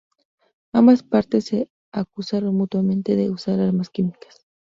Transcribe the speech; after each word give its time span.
Ambas 0.73 1.03
partes 1.03 1.45
se 1.45 1.69
acusaron 1.91 2.55
mutuamente 2.55 3.15
de 3.15 3.29
usar 3.29 3.59
armas 3.59 3.91
químicas. 3.91 4.47